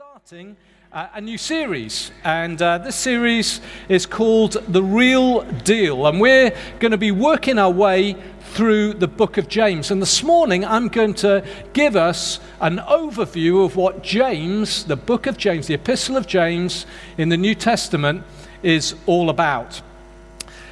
[0.00, 0.56] starting
[0.94, 6.06] uh, a new series, and uh, this series is called The Real Deal.
[6.06, 8.16] And we're going to be working our way
[8.54, 9.90] through the book of James.
[9.90, 11.44] And this morning, I'm going to
[11.74, 16.86] give us an overview of what James, the book of James, the epistle of James
[17.18, 18.24] in the New Testament,
[18.62, 19.82] is all about.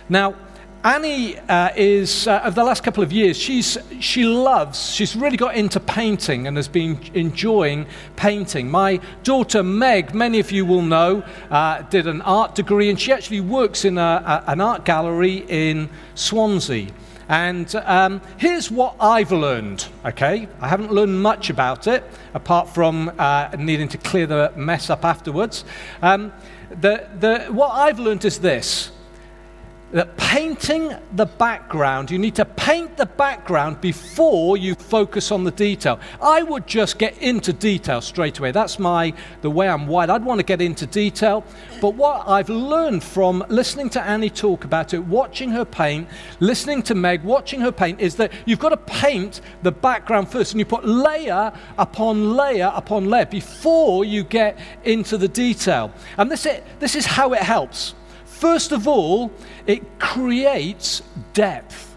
[0.09, 0.37] Now,
[0.89, 5.37] Annie uh, is, uh, over the last couple of years, she's, she loves, she's really
[5.37, 7.85] got into painting and has been enjoying
[8.17, 8.71] painting.
[8.71, 13.13] My daughter Meg, many of you will know, uh, did an art degree and she
[13.13, 14.01] actually works in a,
[14.47, 16.89] a, an art gallery in Swansea.
[17.29, 20.49] And um, here's what I've learned, okay?
[20.59, 25.05] I haven't learned much about it, apart from uh, needing to clear the mess up
[25.05, 25.67] afterwards.
[26.01, 26.33] Um,
[26.71, 28.91] the, the, what I've learned is this
[29.93, 35.51] that painting the background, you need to paint the background before you focus on the
[35.51, 35.99] detail.
[36.21, 38.53] I would just get into detail straight away.
[38.53, 40.11] That's my the way I'm wired.
[40.11, 41.45] I'd want to get into detail.
[41.81, 46.09] But what I've learned from listening to Annie talk about it, watching her paint,
[46.41, 50.53] listening to Meg, watching her paint, is that you've got to paint the background first,
[50.53, 55.93] and you put layer upon layer upon layer before you get into the detail.
[56.19, 57.95] And this is, this is how it helps.
[58.39, 59.33] First of all,
[59.67, 61.97] it creates depth.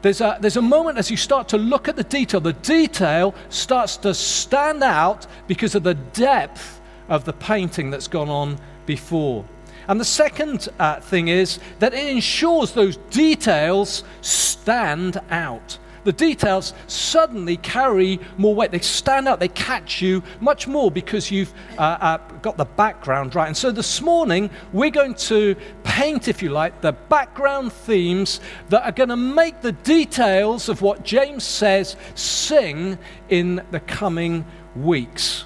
[0.00, 3.34] There's a, there's a moment as you start to look at the detail, the detail
[3.50, 9.44] starts to stand out because of the depth of the painting that's gone on before.
[9.86, 16.74] And the second uh, thing is that it ensures those details stand out the details
[16.86, 18.70] suddenly carry more weight.
[18.70, 23.34] They stand out, they catch you much more because you've uh, uh, got the background
[23.34, 23.46] right.
[23.46, 28.84] And so this morning, we're going to paint, if you like, the background themes that
[28.84, 34.44] are going to make the details of what James says sing in the coming
[34.74, 35.44] weeks.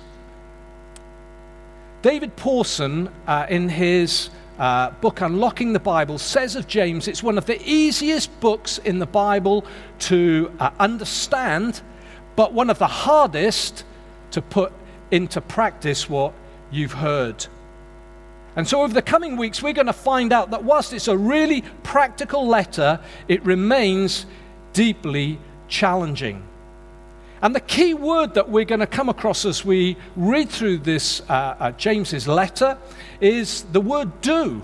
[2.02, 7.38] David Pawson, uh, in his uh, book Unlocking the Bible says of James it's one
[7.38, 9.66] of the easiest books in the Bible
[10.00, 11.82] to uh, understand,
[12.36, 13.84] but one of the hardest
[14.31, 14.72] to put
[15.10, 16.32] into practice what
[16.70, 17.47] you've heard.
[18.56, 21.16] And so, over the coming weeks, we're going to find out that whilst it's a
[21.16, 24.25] really practical letter, it remains
[24.72, 25.38] deeply
[25.69, 26.42] challenging.
[27.42, 31.20] And the key word that we're going to come across as we read through this
[31.28, 32.78] uh, uh, James's letter
[33.20, 34.62] is the word do.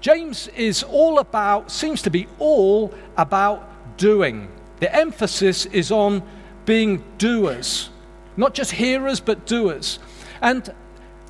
[0.00, 4.48] James is all about, seems to be all about doing.
[4.78, 6.22] The emphasis is on
[6.66, 7.90] being doers,
[8.36, 9.98] not just hearers, but doers.
[10.40, 10.72] And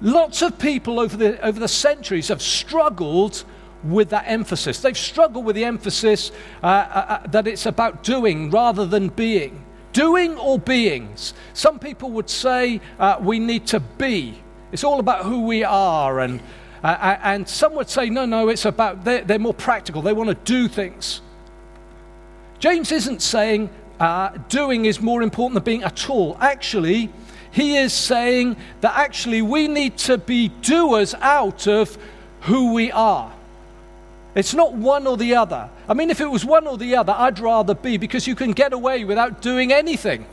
[0.02, 3.44] lots of people over the, over the centuries have struggled
[3.82, 4.80] with that emphasis.
[4.80, 6.30] They've struggled with the emphasis
[6.62, 9.65] uh, uh, uh that it's about doing rather than being
[9.96, 11.32] doing or beings.
[11.54, 14.38] Some people would say uh, we need to be.
[14.70, 16.20] It's all about who we are.
[16.20, 16.42] And,
[16.84, 20.02] uh, and some would say, no, no, it's about, they're, they're more practical.
[20.02, 21.22] They want to do things.
[22.58, 26.36] James isn't saying uh, doing is more important than being at all.
[26.42, 27.10] Actually,
[27.50, 31.96] he is saying that actually we need to be doers out of
[32.42, 33.32] who we are.
[34.36, 35.70] It's not one or the other.
[35.88, 38.52] I mean, if it was one or the other, I'd rather be because you can
[38.52, 40.26] get away without doing anything.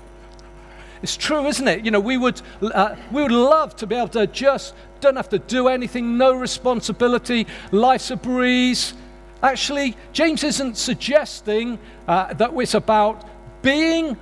[1.01, 1.85] It's true, isn't it?
[1.85, 5.29] You know, we would, uh, we would love to be able to just don't have
[5.29, 8.93] to do anything, no responsibility, life's a breeze.
[9.41, 13.25] Actually, James isn't suggesting uh, that it's about
[13.61, 14.17] being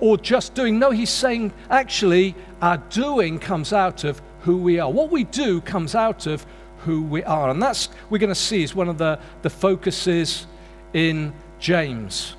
[0.00, 0.80] or just doing.
[0.80, 4.90] No, he's saying actually our doing comes out of who we are.
[4.90, 6.44] What we do comes out of
[6.84, 7.50] who we are.
[7.50, 10.46] And that's, we're going to see, is one of the, the focuses
[10.92, 12.36] in James.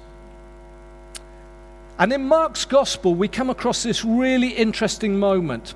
[1.99, 5.75] And in Mark's gospel, we come across this really interesting moment.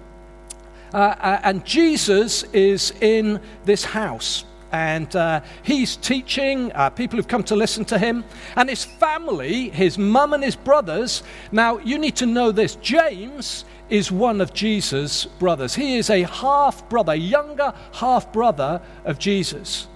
[0.93, 4.45] Uh, uh, and Jesus is in this house.
[4.71, 8.23] And uh, he's teaching uh, people who've come to listen to him.
[8.55, 11.23] And his family, his mum and his brothers.
[11.51, 15.75] Now, you need to know this James is one of Jesus' brothers.
[15.75, 19.87] He is a half brother, younger half brother of Jesus.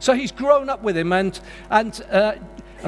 [0.00, 1.38] So he's grown up with him, and,
[1.68, 2.34] and uh,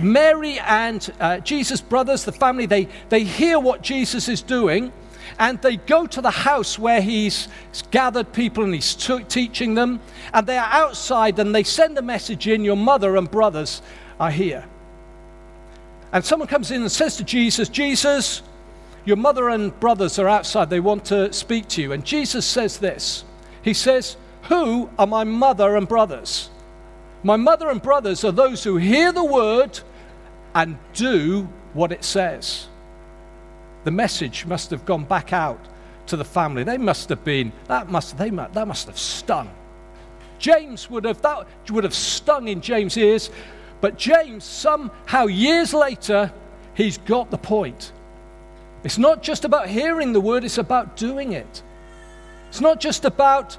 [0.01, 4.93] Mary and uh, Jesus' brothers, the family, they, they hear what Jesus is doing,
[5.39, 7.49] and they go to the house where he's
[7.91, 10.01] gathered people and he's t- teaching them,
[10.33, 13.83] and they are outside and they send a message in Your mother and brothers
[14.21, 14.65] are here.
[16.13, 18.43] And someone comes in and says to Jesus, Jesus,
[19.05, 20.71] your mother and brothers are outside.
[20.71, 21.93] They want to speak to you.
[21.93, 23.25] And Jesus says this
[23.63, 26.51] He says, Who are my mother and brothers?
[27.25, 29.81] My mother and brothers are those who hear the word
[30.55, 32.69] and do what it says.
[33.85, 35.61] The message must have gone back out
[36.07, 36.65] to the family.
[36.65, 39.51] They must have been, that must, they, that must have stung.
[40.39, 43.31] James would have, that would have stung in James' ears,
[43.81, 46.33] but James, somehow years later,
[46.75, 47.93] he's got the point.
[48.85, 51.63] It's not just about hearing the word, it's about doing it.
[52.49, 53.57] It's not just about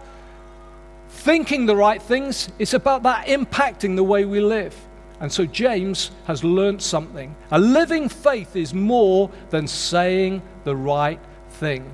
[1.09, 4.75] thinking the right things, it's about that impacting the way we live.
[5.23, 7.33] And so James has learned something.
[7.49, 11.19] A living faith is more than saying the right
[11.51, 11.93] thing.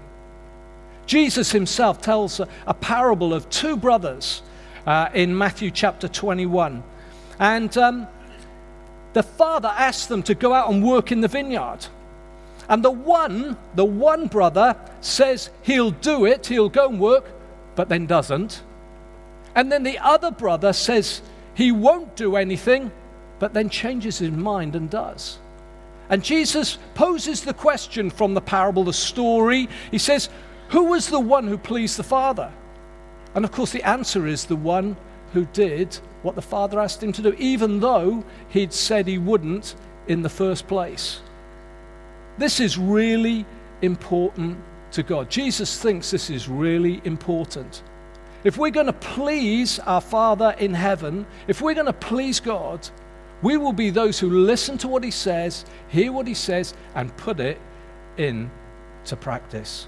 [1.05, 4.41] Jesus himself tells a, a parable of two brothers
[4.87, 6.81] uh, in Matthew chapter 21.
[7.37, 8.07] And um,
[9.13, 11.85] the father asks them to go out and work in the vineyard.
[12.67, 17.25] And the one, the one brother says he'll do it, he'll go and work,
[17.75, 18.63] but then doesn't.
[19.53, 21.21] And then the other brother says
[21.53, 22.91] he won't do anything,
[23.39, 25.39] but then changes his mind and does.
[26.09, 29.69] And Jesus poses the question from the parable, the story.
[29.91, 30.29] He says,
[30.69, 32.51] Who was the one who pleased the Father?
[33.35, 34.97] And of course, the answer is the one
[35.33, 39.75] who did what the Father asked him to do, even though he'd said he wouldn't
[40.07, 41.21] in the first place.
[42.37, 43.45] This is really
[43.81, 44.57] important
[44.91, 45.29] to God.
[45.29, 47.83] Jesus thinks this is really important.
[48.43, 52.87] If we're going to please our Father in heaven, if we're going to please God,
[53.41, 57.15] we will be those who listen to what He says, hear what He says, and
[57.17, 57.59] put it
[58.17, 58.49] into
[59.19, 59.87] practice.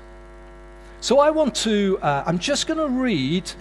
[1.01, 3.51] So I want to, uh, I'm just going to read,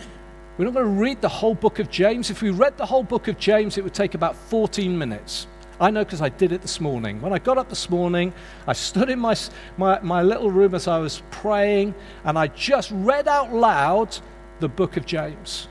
[0.58, 2.30] we're not going to read the whole book of James.
[2.30, 5.46] If we read the whole book of James, it would take about 14 minutes.
[5.80, 7.22] I know because I did it this morning.
[7.22, 8.34] When I got up this morning,
[8.66, 9.34] I stood in my,
[9.78, 11.94] my, my little room as I was praying,
[12.24, 14.18] and I just read out loud
[14.60, 15.68] the book of James.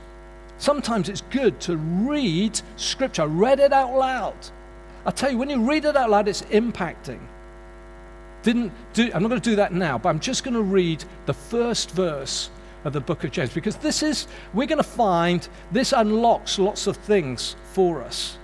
[0.60, 3.26] Sometimes it's good to read scripture.
[3.26, 4.36] Read it out loud.
[5.06, 7.20] I tell you, when you read it out loud, it's impacting.
[8.42, 11.02] Didn't do, I'm not going to do that now, but I'm just going to read
[11.24, 12.50] the first verse
[12.84, 16.86] of the book of James because this is, we're going to find this unlocks lots
[16.86, 18.36] of things for us.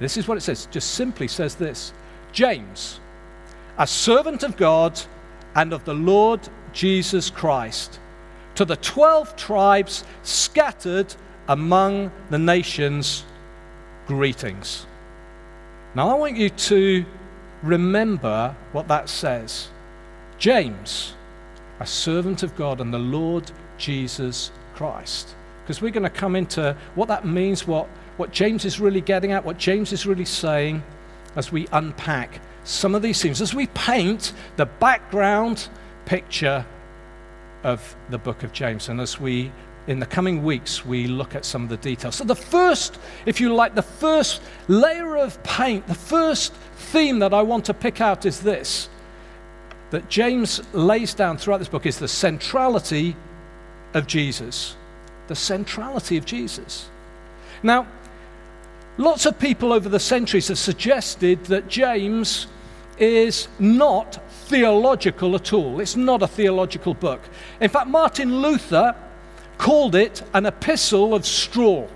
[0.00, 0.68] This is what it says.
[0.70, 1.92] Just simply says this
[2.32, 2.98] James,
[3.76, 4.98] a servant of God
[5.54, 6.40] and of the Lord
[6.72, 8.00] Jesus Christ,
[8.54, 11.14] to the 12 tribes scattered
[11.48, 13.24] among the nations,
[14.06, 14.86] greetings.
[15.94, 17.04] Now, I want you to
[17.62, 19.68] remember what that says.
[20.38, 21.14] James,
[21.80, 25.34] a servant of God and the Lord Jesus Christ.
[25.62, 29.32] Because we're going to come into what that means, what what James is really getting
[29.32, 30.82] at, what James is really saying
[31.36, 35.68] as we unpack some of these things, as we paint the background
[36.04, 36.66] picture
[37.62, 39.52] of the book of James, and as we,
[39.88, 42.14] in the coming weeks, we look at some of the details.
[42.16, 47.34] So, the first, if you like, the first layer of paint, the first theme that
[47.34, 48.88] I want to pick out is this
[49.90, 53.16] that James lays down throughout this book is the centrality
[53.94, 54.76] of Jesus.
[55.28, 56.90] The centrality of Jesus.
[57.62, 57.86] Now,
[58.98, 62.48] Lots of people over the centuries have suggested that James
[62.98, 65.78] is not theological at all.
[65.78, 67.20] It's not a theological book.
[67.60, 68.96] In fact, Martin Luther
[69.58, 71.86] called it an epistle of straw.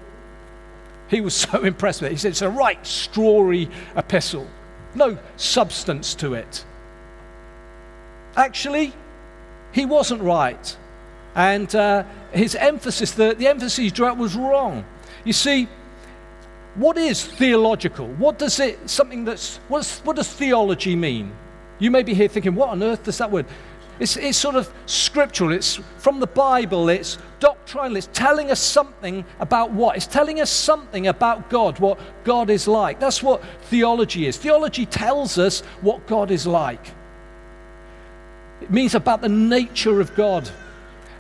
[1.09, 2.15] He was so impressed with it.
[2.15, 4.47] He said it's a right strawy epistle,
[4.95, 6.65] no substance to it.
[8.37, 8.93] Actually,
[9.73, 10.77] he wasn't right.
[11.35, 14.85] And uh, his emphasis, the, the emphasis he drew out was wrong.
[15.25, 15.69] You see,
[16.75, 18.07] what is theological?
[18.07, 21.33] What does it, something that's, what does theology mean?
[21.79, 23.47] You may be here thinking, what on earth does that word?
[24.03, 29.25] It's, it's sort of scriptural, it's from the Bible, it's doctrinal, it's telling us something
[29.39, 29.97] about what?
[29.97, 32.99] It's telling us something about God, what God is like.
[32.99, 34.37] That's what theology is.
[34.37, 36.85] Theology tells us what God is like,
[38.61, 40.51] it means about the nature of God.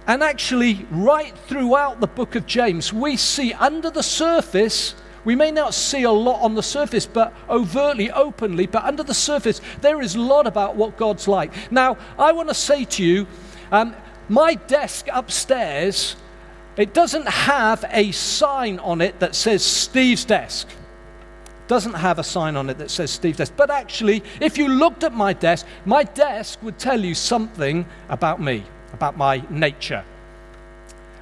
[0.08, 5.50] And actually, right throughout the book of James, we see under the surface we may
[5.50, 10.00] not see a lot on the surface, but overtly, openly, but under the surface, there
[10.00, 11.52] is a lot about what God's like.
[11.70, 13.26] Now, I want to say to you,
[13.70, 13.94] um,
[14.28, 16.16] my desk upstairs,
[16.76, 20.68] it doesn't have a sign on it that says Steve's desk.
[21.68, 23.52] Doesn't have a sign on it that says Steve's desk.
[23.56, 28.40] But actually, if you looked at my desk, my desk would tell you something about
[28.40, 30.04] me, about my nature.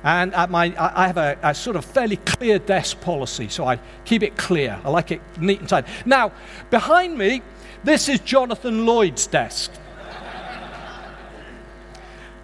[0.03, 4.23] And my, I have a, a, sort of fairly clear desk policy, so I keep
[4.23, 4.81] it clear.
[4.83, 5.89] I like it neat and tidy.
[6.07, 6.33] Now,
[6.71, 7.43] behind me,
[7.85, 9.71] this is Jonathan Lloyd's desk.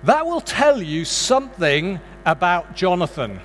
[0.04, 3.40] that will tell you something about Jonathan.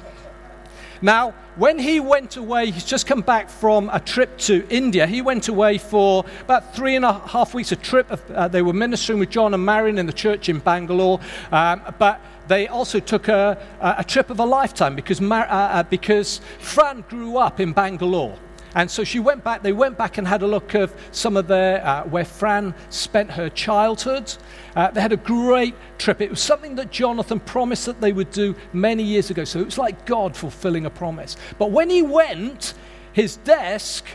[1.02, 5.08] Now, when he went away, he's just come back from a trip to India.
[5.08, 8.10] He went away for about three and a half weeks, a trip.
[8.12, 11.20] Of, uh, they were ministering with John and Marion in the church in Bangalore.
[11.52, 16.42] Um, but they also took a, a, trip of a lifetime because, uh, uh, because
[16.60, 18.38] Fran grew up in Bangalore.
[18.74, 21.52] And so she went back, they went back and had a look of some of
[21.52, 24.34] uh, where Fran spent her childhood.
[24.76, 26.22] Uh, they had a great trip.
[26.22, 29.44] It was something that Jonathan promised that they would do many years ago.
[29.44, 31.36] So it was like God fulfilling a promise.
[31.58, 32.74] But when he went,
[33.12, 34.06] his desk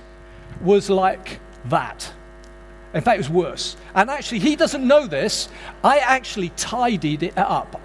[0.63, 2.11] was like that.
[2.95, 3.77] In fact, it was worse.
[3.95, 5.51] And actually, he doesn't know this.
[5.85, 7.79] I actually tidied it up.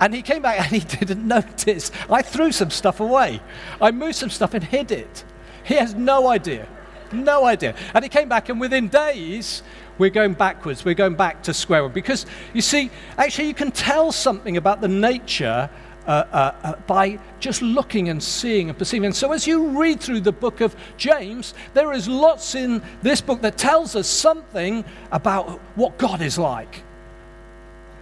[0.00, 1.90] And he came back and he didn't notice.
[2.10, 3.40] I threw some stuff away.
[3.80, 5.24] I moved some stuff and hid it.
[5.64, 6.68] He has no idea.
[7.12, 7.74] No idea.
[7.94, 9.62] And he came back, and within days,
[9.96, 10.84] we're going backwards.
[10.84, 11.92] We're going back to square one.
[11.92, 15.70] Because you see, actually, you can tell something about the nature
[16.06, 19.06] uh, uh, uh, by just looking and seeing and perceiving.
[19.06, 23.20] And so, as you read through the book of James, there is lots in this
[23.20, 26.82] book that tells us something about what God is like.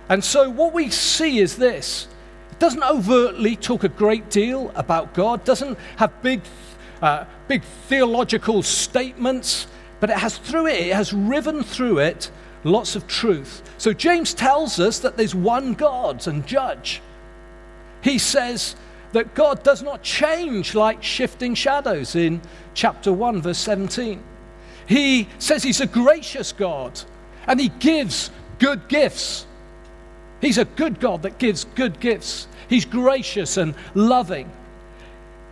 [0.08, 2.08] And so what we see is this.
[2.50, 6.42] It doesn't overtly talk a great deal about God, doesn't have big,
[7.02, 9.66] uh, big theological statements,
[10.00, 12.30] but it has through it, it has riven through it
[12.64, 13.62] lots of truth.
[13.78, 17.00] So James tells us that there's one God and judge.
[18.02, 18.76] He says
[19.12, 22.40] that God does not change like shifting shadows in
[22.74, 24.22] chapter 1, verse 17.
[24.86, 27.00] He says he's a gracious God
[27.46, 29.46] and he gives good gifts.
[30.40, 32.46] He's a good God that gives good gifts.
[32.68, 34.50] He's gracious and loving.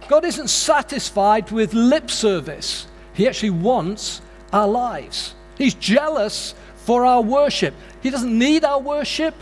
[0.08, 4.20] God isn't satisfied with lip service, He actually wants
[4.52, 5.34] our lives.
[5.56, 7.74] He's jealous for our worship.
[8.02, 9.34] He doesn't need our worship,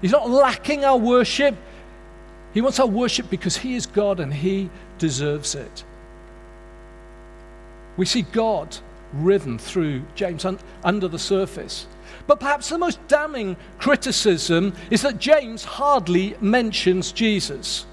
[0.00, 1.54] He's not lacking our worship.
[2.52, 5.84] He wants our worship because He is God and He deserves it.
[7.96, 8.76] We see God
[9.12, 11.86] riven through James un- under the surface.
[12.30, 17.86] But perhaps the most damning criticism is that James hardly mentions Jesus.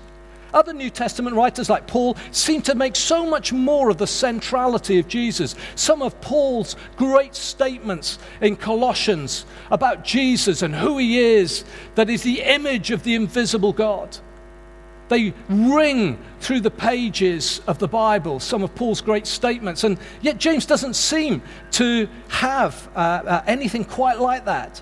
[0.54, 5.00] Other New Testament writers like Paul seem to make so much more of the centrality
[5.00, 5.56] of Jesus.
[5.74, 11.66] Some of Paul's great statements in Colossians about Jesus and who he is,
[11.96, 14.20] that is the image of the invisible God.
[15.10, 20.38] They ring through the pages of the Bible, some of Paul's great statements, and yet
[20.38, 24.82] James doesn't seem to have uh, uh, anything quite like that.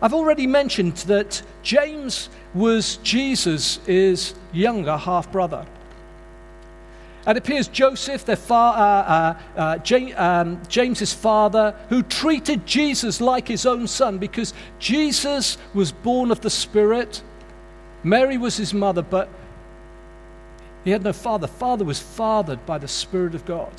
[0.00, 5.66] I've already mentioned that James was Jesus' younger half brother.
[7.26, 13.20] It appears Joseph, their fa- uh, uh, uh, James, um, James's father, who treated Jesus
[13.20, 17.22] like his own son because Jesus was born of the Spirit
[18.04, 19.28] Mary was his mother, but
[20.84, 21.46] he had no father.
[21.46, 23.72] Father was fathered by the Spirit of God.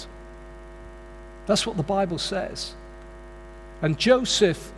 [1.45, 2.73] That's what the Bible says.
[3.83, 4.73] And Joseph,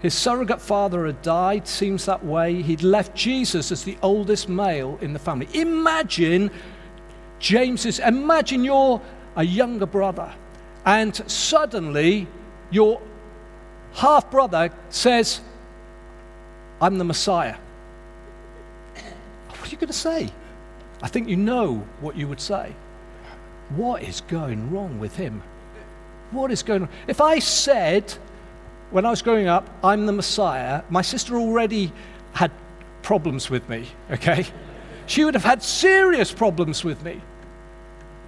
[0.00, 2.62] his surrogate father, had died, seems that way.
[2.62, 5.48] He'd left Jesus as the oldest male in the family.
[5.54, 6.50] Imagine
[7.40, 9.02] James's, imagine you're
[9.34, 10.32] a younger brother,
[10.86, 12.28] and suddenly
[12.70, 13.02] your
[13.94, 15.40] half brother says,
[16.80, 17.56] I'm the Messiah.
[19.64, 20.30] What are you going to say?
[21.00, 22.76] I think you know what you would say.
[23.70, 25.42] What is going wrong with him?
[26.32, 26.90] What is going on?
[27.06, 28.12] If I said,
[28.90, 31.90] when I was growing up, I'm the Messiah, my sister already
[32.34, 32.50] had
[33.00, 34.44] problems with me, okay?
[35.06, 37.22] She would have had serious problems with me.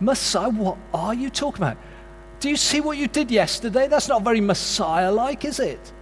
[0.01, 1.77] Messiah, what are you talking about?
[2.41, 3.89] Do you see what you did yesterday?
[3.89, 5.93] That's not very Messiah like, is it?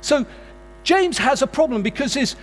[0.00, 0.24] So
[0.82, 2.36] James has a problem because his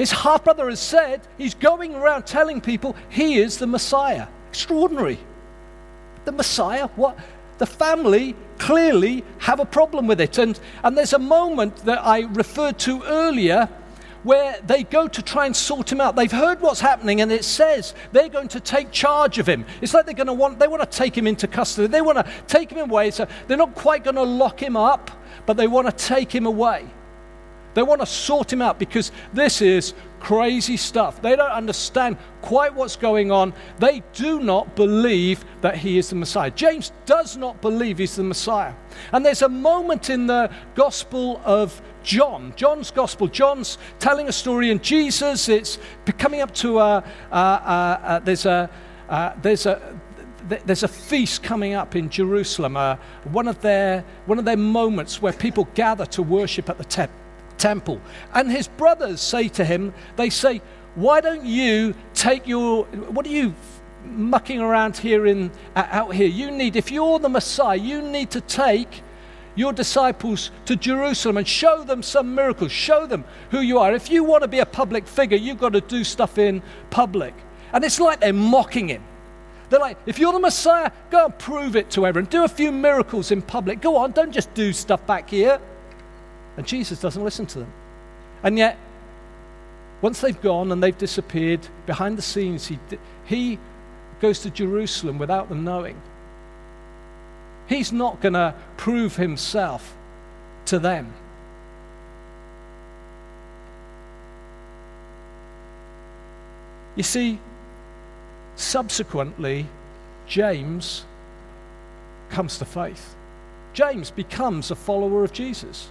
[0.00, 4.28] his half brother has said he's going around telling people he is the Messiah.
[4.48, 5.18] Extraordinary.
[6.24, 6.86] The Messiah?
[6.96, 7.18] What?
[7.58, 10.38] The family clearly have a problem with it.
[10.38, 13.68] And, and there's a moment that I referred to earlier
[14.22, 16.16] where they go to try and sort him out.
[16.16, 19.66] They've heard what's happening, and it says they're going to take charge of him.
[19.82, 21.88] It's like they're going to want, they want to take him into custody.
[21.88, 23.10] They want to take him away.
[23.10, 25.10] So they're not quite going to lock him up,
[25.44, 26.86] but they want to take him away.
[27.74, 31.22] They want to sort him out because this is crazy stuff.
[31.22, 33.54] They don't understand quite what's going on.
[33.78, 36.50] They do not believe that he is the Messiah.
[36.50, 38.74] James does not believe he's the Messiah.
[39.12, 43.28] And there's a moment in the Gospel of John, John's Gospel.
[43.28, 45.78] John's telling a story, and Jesus, it's
[46.18, 48.70] coming up to a, there's a,
[49.42, 50.00] there's a,
[50.64, 52.96] there's a feast coming up in Jerusalem, uh,
[53.30, 57.19] one, of their, one of their moments where people gather to worship at the temple
[57.60, 58.00] temple.
[58.34, 60.62] And his brothers say to him, they say,
[60.94, 63.54] why don't you take your, what are you
[64.04, 66.26] mucking around here in, out here?
[66.26, 69.02] You need, if you're the Messiah, you need to take
[69.54, 73.92] your disciples to Jerusalem and show them some miracles, show them who you are.
[73.94, 77.34] If you want to be a public figure, you've got to do stuff in public.
[77.72, 79.04] And it's like they're mocking him.
[79.68, 82.28] They're like, if you're the Messiah, go and prove it to everyone.
[82.30, 83.80] Do a few miracles in public.
[83.80, 85.60] Go on, don't just do stuff back here.
[86.60, 87.72] And Jesus doesn't listen to them.
[88.42, 88.76] And yet,
[90.02, 92.78] once they've gone and they've disappeared, behind the scenes, he,
[93.24, 93.58] he
[94.20, 95.98] goes to Jerusalem without them knowing.
[97.66, 99.96] He's not going to prove himself
[100.66, 101.14] to them.
[106.94, 107.38] You see,
[108.56, 109.66] subsequently,
[110.26, 111.06] James
[112.28, 113.16] comes to faith.
[113.72, 115.88] James becomes a follower of Jesus.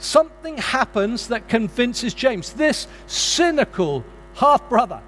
[0.00, 4.02] Something happens that convinces James, this cynical
[4.34, 5.00] half brother,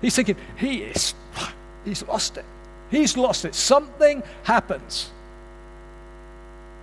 [0.00, 1.14] he's thinking, he is,
[1.84, 2.44] he's lost it.
[2.90, 3.54] He's lost it.
[3.54, 5.10] Something happens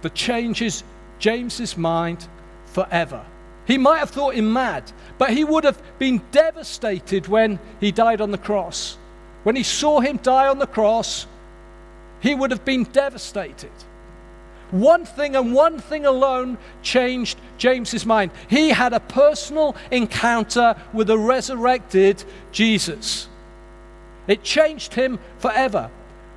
[0.01, 0.83] that changes
[1.19, 2.27] James's mind
[2.65, 3.25] forever.
[3.65, 8.21] He might have thought him mad, but he would have been devastated when he died
[8.21, 8.97] on the cross.
[9.43, 11.27] When he saw him die on the cross,
[12.19, 13.71] he would have been devastated.
[14.71, 18.31] One thing and one thing alone changed James's mind.
[18.49, 23.27] He had a personal encounter with the resurrected Jesus.
[24.27, 25.91] It changed him forever.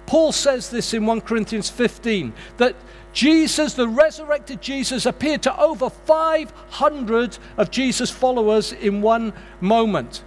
[0.07, 2.75] Paul says this in 1 Corinthians 15 that
[3.13, 10.25] Jesus, the resurrected Jesus, appeared to over 500 of Jesus' followers in one moment.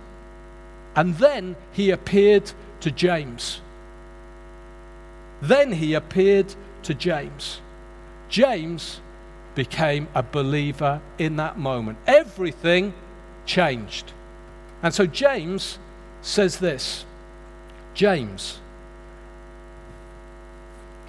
[0.95, 2.49] And then he appeared
[2.79, 3.61] to James.
[5.41, 7.59] Then he appeared to James.
[8.29, 9.01] James
[9.55, 11.97] became a believer in that moment.
[12.05, 12.93] Everything
[13.45, 14.13] changed.
[14.83, 15.79] And so James
[16.21, 17.05] says this
[17.93, 18.59] James,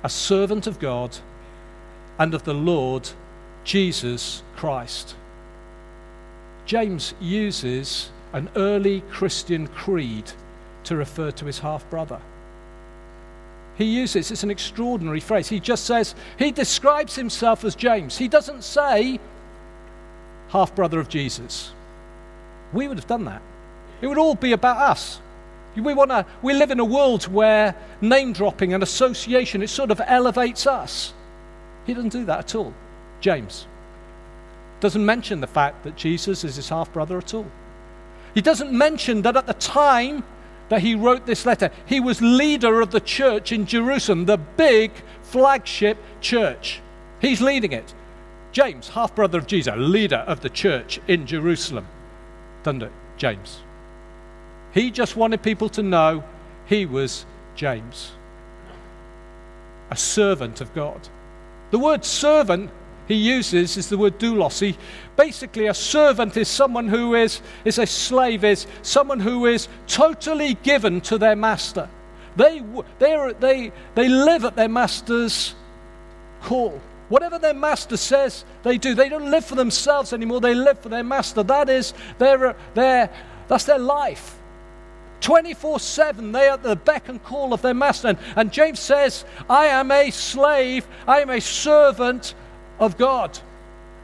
[0.02, 1.18] a servant of God
[2.18, 3.10] and of the Lord
[3.64, 5.14] Jesus Christ.
[6.64, 10.30] James uses an early Christian creed
[10.84, 12.20] to refer to his half brother.
[13.78, 15.48] He uses it's an extraordinary phrase.
[15.48, 18.18] He just says, he describes himself as James.
[18.18, 19.20] He doesn't say
[20.48, 21.70] half brother of Jesus.
[22.72, 23.40] We would have done that.
[24.02, 25.20] It would all be about us.
[25.76, 30.00] We, wanna, we live in a world where name dropping and association, it sort of
[30.04, 31.12] elevates us.
[31.86, 32.74] He doesn't do that at all.
[33.20, 33.66] James
[34.80, 37.46] doesn't mention the fact that Jesus is his half brother at all.
[38.34, 40.24] He doesn't mention that at the time
[40.68, 44.92] that he wrote this letter, he was leader of the church in Jerusalem, the big
[45.22, 46.80] flagship church.
[47.20, 47.94] He's leading it.
[48.52, 51.86] James, half brother of Jesus, leader of the church in Jerusalem.
[52.62, 52.90] Doesn't?
[53.16, 53.60] James.
[54.72, 56.24] He just wanted people to know
[56.66, 58.12] he was James,
[59.90, 61.08] a servant of God.
[61.70, 62.70] The word servant
[63.08, 64.60] he uses is the word doulos.
[64.60, 64.76] He,
[65.16, 70.54] basically, a servant is someone who is, is a slave, is someone who is totally
[70.62, 71.88] given to their master.
[72.36, 72.62] They,
[72.98, 75.54] they, they live at their master's
[76.42, 76.80] call.
[77.08, 78.94] Whatever their master says, they do.
[78.94, 81.42] They don't live for themselves anymore, they live for their master.
[81.42, 83.10] That is their, their,
[83.48, 84.34] that's their life.
[85.20, 88.08] 24 7, they are at the beck and call of their master.
[88.08, 92.34] And, and James says, I am a slave, I am a servant
[92.78, 93.38] of God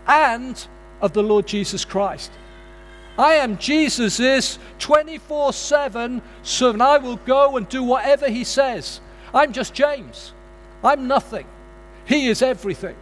[0.06, 0.66] and
[1.00, 2.30] of the Lord Jesus Christ.
[3.16, 6.82] I am Jesus' 24 7 servant.
[6.82, 9.00] I will go and do whatever he says.
[9.32, 10.32] I'm just James.
[10.82, 11.46] I'm nothing.
[12.06, 12.96] He is everything.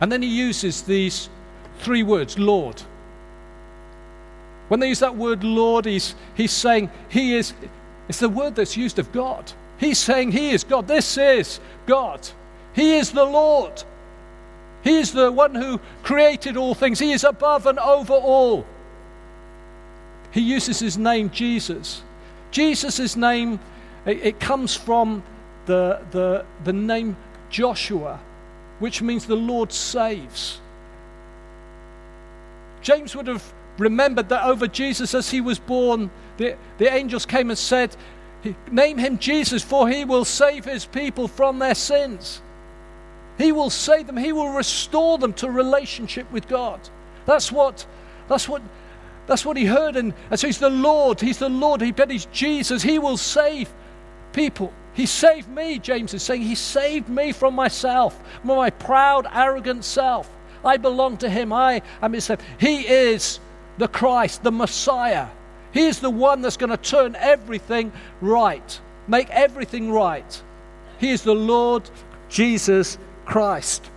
[0.00, 1.28] And then he uses these
[1.78, 2.82] three words Lord.
[4.68, 7.54] When they use that word Lord, he's, he's saying He is,
[8.08, 9.52] it's the word that's used of God.
[9.78, 10.88] He's saying He is God.
[10.88, 12.28] This is God.
[12.74, 13.82] He is the Lord.
[14.86, 17.00] He is the one who created all things.
[17.00, 18.64] He is above and over all.
[20.30, 22.02] He uses his name Jesus.
[22.52, 23.58] Jesus' name,
[24.04, 25.24] it, it comes from
[25.66, 27.16] the, the, the name
[27.50, 28.20] Joshua,
[28.78, 30.60] which means the Lord saves.
[32.80, 33.42] James would have
[33.78, 37.96] remembered that over Jesus as he was born, the, the angels came and said,
[38.70, 42.40] Name him Jesus, for he will save his people from their sins.
[43.38, 46.80] He will save them, he will restore them to relationship with God.
[47.26, 47.86] That's what,
[48.28, 48.62] that's what,
[49.26, 49.96] that's what he heard.
[49.96, 53.16] And, and so he's the Lord, he's the Lord, he bet he's Jesus, he will
[53.16, 53.72] save
[54.32, 54.72] people.
[54.94, 56.40] He saved me, James is saying.
[56.40, 60.30] He saved me from myself, from my proud, arrogant self.
[60.64, 61.52] I belong to him.
[61.52, 62.30] I am his.
[62.58, 63.38] He is
[63.76, 65.28] the Christ, the Messiah.
[65.72, 70.42] He is the one that's going to turn everything right, make everything right.
[70.98, 71.88] He is the Lord
[72.30, 73.90] Jesus Christ.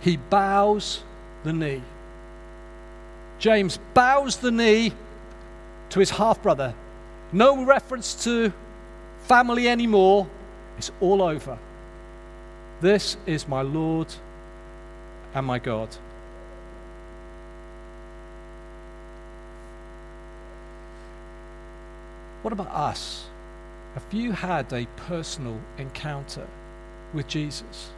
[0.00, 1.02] He bows
[1.44, 1.82] the knee.
[3.38, 4.92] James bows the knee
[5.90, 6.74] to his half brother.
[7.32, 8.52] No reference to
[9.24, 10.28] family anymore.
[10.78, 11.58] It's all over.
[12.80, 14.08] This is my Lord
[15.34, 15.88] and my God.
[22.42, 23.26] What about us?
[23.94, 26.46] Have you had a personal encounter
[27.14, 27.90] with Jesus?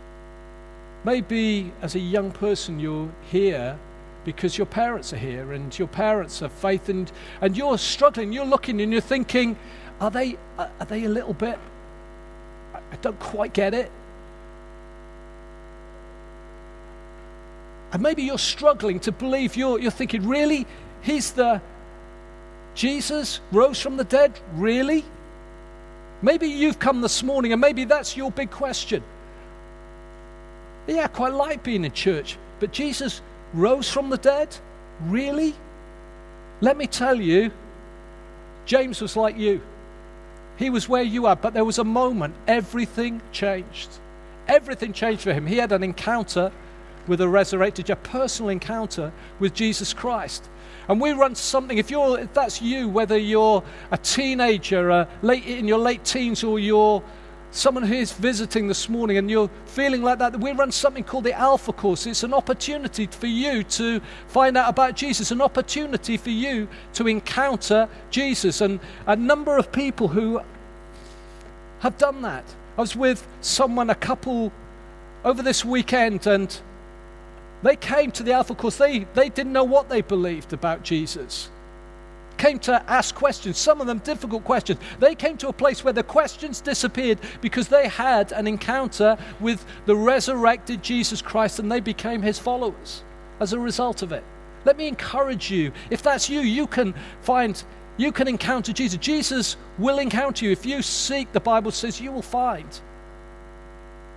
[1.05, 3.79] Maybe as a young person, you're here
[4.25, 8.33] because your parents are here and your parents have faith and, and you're struggling.
[8.33, 9.57] You're looking and you're thinking,
[10.01, 11.59] are they, are they a little bit?
[12.75, 13.91] I don't quite get it.
[17.93, 20.67] And maybe you're struggling to believe, you're, you're thinking, really?
[21.03, 21.61] He's the
[22.75, 24.39] Jesus rose from the dead?
[24.55, 25.05] Really?
[26.25, 29.03] Maybe you've come this morning and maybe that's your big question.
[30.87, 33.21] Yeah, I quite like being in church, but Jesus
[33.53, 34.57] rose from the dead?
[35.03, 35.55] Really?
[36.63, 37.51] Let me tell you,
[38.65, 39.61] James was like you.
[40.57, 43.91] He was where you are, but there was a moment everything changed.
[44.49, 45.47] Everything changed for him.
[45.47, 46.51] He had an encounter
[47.07, 50.49] with a resurrected, a personal encounter with Jesus Christ.
[50.89, 55.47] And we run something, if, you're, if that's you, whether you're a teenager, uh, late,
[55.47, 57.03] in your late teens, or you're
[57.51, 61.25] someone who is visiting this morning and you're feeling like that, we run something called
[61.25, 62.07] the Alpha Course.
[62.07, 67.07] It's an opportunity for you to find out about Jesus, an opportunity for you to
[67.07, 68.61] encounter Jesus.
[68.61, 70.41] And a number of people who
[71.79, 72.45] have done that.
[72.77, 74.53] I was with someone, a couple,
[75.25, 76.61] over this weekend, and
[77.65, 78.77] they came to the Alpha Course.
[78.77, 81.51] They, they didn't know what they believed about Jesus
[82.37, 84.79] came to ask questions, some of them difficult questions.
[84.99, 89.65] They came to a place where the questions disappeared because they had an encounter with
[89.87, 93.03] the resurrected Jesus Christ and they became his followers
[93.41, 94.25] as a result of it.
[94.65, 95.73] Let me encourage you.
[95.91, 97.63] If that's you, you can find,
[97.97, 98.99] you can encounter Jesus.
[98.99, 100.53] Jesus will encounter you.
[100.53, 102.69] If you seek, the Bible says you will find.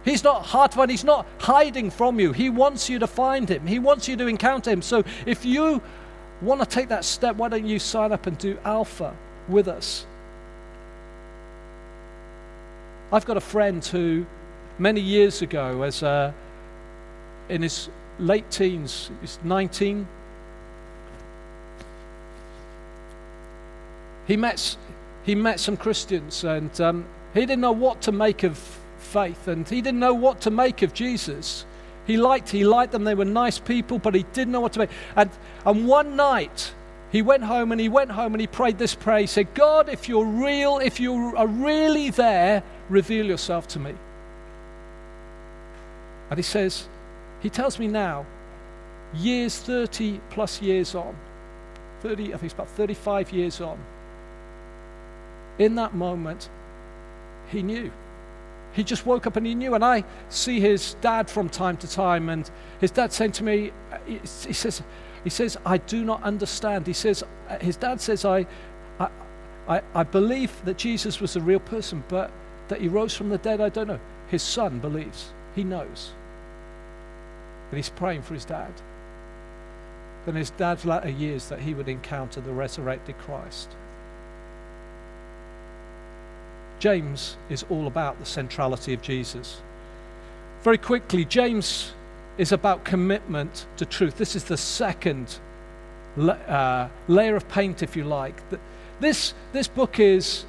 [0.08, 0.90] He's not hard to find.
[0.90, 2.32] He's not hiding from you.
[2.32, 3.68] He wants you to find him.
[3.68, 4.82] He wants you to encounter him.
[4.82, 5.82] So if you
[6.42, 9.14] want to take that step, why don't you sign up and do Alpha
[9.50, 10.06] with us?
[13.12, 14.26] I've got a friend who,
[14.80, 16.34] many years ago, as a,
[17.50, 20.08] in his late teens, he's 19,
[24.26, 24.78] he met,
[25.24, 28.77] he met some Christians and um, he didn't know what to make of
[29.08, 31.66] faith and he didn't know what to make of Jesus.
[32.06, 33.04] He liked, he liked them.
[33.04, 34.90] They were nice people, but he didn't know what to make.
[35.16, 35.30] And,
[35.66, 36.74] and one night,
[37.12, 39.22] he went home and he went home and he prayed this prayer.
[39.22, 43.94] He said, God, if you're real, if you are really there, reveal yourself to me.
[46.30, 46.88] And he says,
[47.42, 48.26] he tells me now,
[49.16, 51.16] years, 30 plus years on,
[52.02, 53.78] 30, I think it's about 35 years on,
[55.60, 56.50] in that moment,
[57.50, 57.92] he knew.
[58.78, 59.74] He just woke up and he knew.
[59.74, 63.72] And I see his dad from time to time, and his dad saying to me,
[64.06, 64.20] he,
[64.54, 64.84] says,
[65.24, 66.86] he says, I do not understand.
[66.86, 67.24] He says,
[67.60, 68.46] his dad says, I,
[69.00, 69.10] I,
[69.68, 72.30] I, I believe that Jesus was a real person, but
[72.68, 74.00] that he rose from the dead, I don't know.
[74.28, 75.32] His son believes.
[75.56, 76.12] He knows.
[77.72, 78.72] And he's praying for his dad.
[80.28, 83.76] In his dad's latter years, that he would encounter the resurrected Christ.
[86.80, 89.62] James is all about the centrality of Jesus.
[90.62, 91.94] Very quickly, James
[92.38, 94.18] is about commitment to truth.
[94.18, 95.40] This is the second
[96.18, 98.36] uh, layer of paint, if you like.
[99.00, 100.46] This, this book is,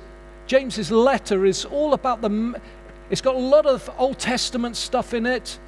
[0.47, 2.61] James's letter is all about the,
[3.11, 5.59] it's got a lot of Old Testament stuff in it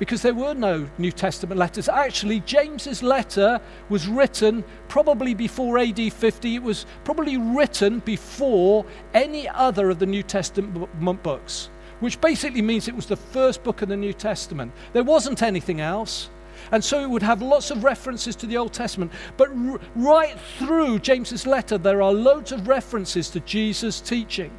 [0.00, 1.88] because there were no New Testament letters.
[1.88, 3.60] Actually, James's letter
[3.90, 6.54] was written probably before AD 50.
[6.56, 11.68] It was probably written before any other of the New Testament books,
[12.00, 14.72] which basically means it was the first book of the New Testament.
[14.94, 16.30] There wasn't anything else.
[16.72, 19.12] And so it would have lots of references to the Old Testament.
[19.36, 24.50] But r- right through James's letter, there are loads of references to Jesus' teaching.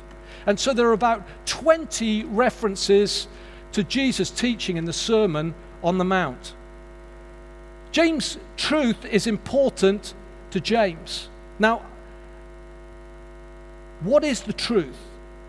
[0.45, 3.27] And so there are about 20 references
[3.73, 5.53] to Jesus' teaching in the Sermon
[5.83, 6.53] on the Mount.
[7.91, 10.13] James' truth is important
[10.51, 11.29] to James.
[11.59, 11.85] Now,
[14.01, 14.97] what is the truth?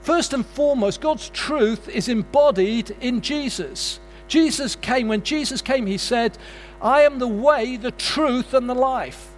[0.03, 4.01] First and foremost, God's truth is embodied in Jesus.
[4.27, 5.09] Jesus came.
[5.09, 6.37] When Jesus came, he said,
[6.81, 9.32] I am the way, the truth, and the life.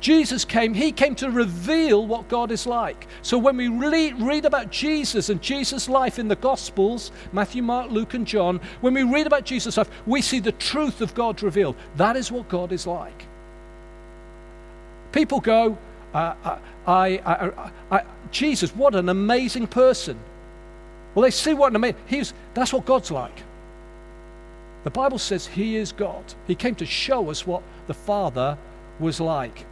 [0.00, 3.06] Jesus came, he came to reveal what God is like.
[3.22, 8.14] So when we read, about Jesus and Jesus' life in the Gospels, Matthew, Mark, Luke,
[8.14, 11.76] and John, when we read about Jesus' life, we see the truth of God revealed.
[11.96, 13.26] That is what God is like.
[15.12, 15.78] People go,
[16.14, 20.18] uh, uh I, I, I, Jesus, what an amazing person.
[21.14, 23.42] Well, they see what an amazing, he's, that's what God's like.
[24.84, 26.22] The Bible says he is God.
[26.46, 28.56] He came to show us what the Father
[29.00, 29.64] was like.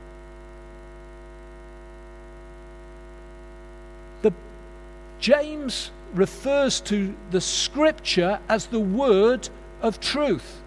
[4.22, 4.32] The,
[5.24, 9.48] James refers to the scripture as the word
[9.80, 10.60] of truth.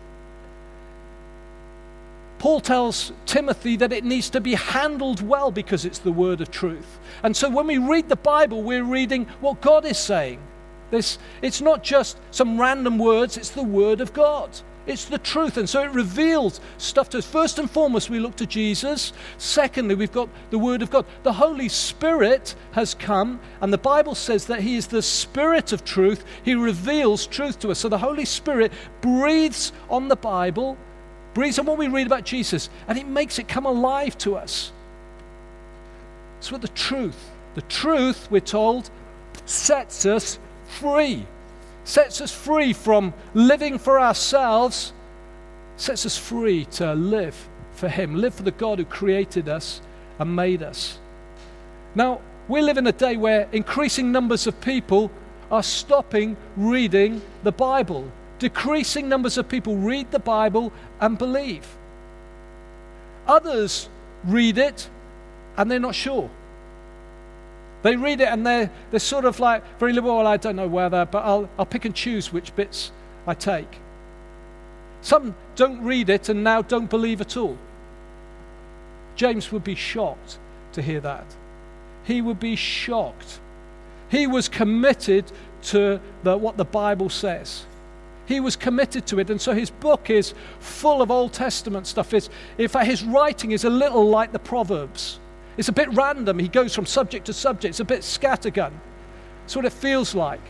[2.39, 6.49] Paul tells Timothy that it needs to be handled well because it's the word of
[6.49, 6.99] truth.
[7.21, 10.39] And so when we read the Bible, we're reading what God is saying.
[10.89, 14.49] This, it's not just some random words, it's the word of God.
[14.87, 15.57] It's the truth.
[15.57, 17.25] And so it reveals stuff to us.
[17.25, 19.13] First and foremost, we look to Jesus.
[19.37, 21.05] Secondly, we've got the Word of God.
[21.23, 25.83] The Holy Spirit has come, and the Bible says that He is the Spirit of
[25.83, 26.23] truth.
[26.43, 27.79] He reveals truth to us.
[27.79, 28.71] So the Holy Spirit
[29.01, 30.77] breathes on the Bible
[31.37, 34.71] breathes on what we read about Jesus, and it makes it come alive to us.
[36.39, 38.89] It's what the truth, the truth, we're told,
[39.45, 41.27] sets us free.
[41.87, 44.91] Sets us free from living for ourselves,
[45.77, 47.35] sets us free to live
[47.71, 49.81] for Him, live for the God who created us
[50.19, 50.99] and made us.
[51.95, 55.09] Now, we live in a day where increasing numbers of people
[55.49, 61.65] are stopping reading the Bible decreasing numbers of people read the Bible and believe.
[63.27, 63.89] Others
[64.25, 64.89] read it
[65.57, 66.29] and they're not sure.
[67.83, 70.25] They read it and they're, they're sort of like very liberal.
[70.25, 72.91] I don't know whether, but I'll, I'll pick and choose which bits
[73.25, 73.77] I take.
[75.01, 77.57] Some don't read it and now don't believe at all.
[79.15, 80.37] James would be shocked
[80.73, 81.25] to hear that.
[82.03, 83.39] He would be shocked.
[84.09, 85.25] He was committed
[85.63, 87.65] to the, what the Bible says.
[88.25, 89.29] He was committed to it.
[89.29, 92.13] And so his book is full of Old Testament stuff.
[92.13, 95.19] It's, in fact, his writing is a little like the Proverbs.
[95.57, 96.39] It's a bit random.
[96.39, 97.71] He goes from subject to subject.
[97.71, 98.71] It's a bit scattergun.
[99.41, 100.41] That's what it feels like.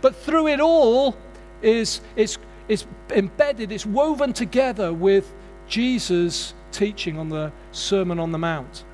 [0.00, 1.16] But through it all
[1.62, 5.32] is it's, it's embedded, it's woven together with
[5.68, 8.84] Jesus' teaching on the Sermon on the Mount.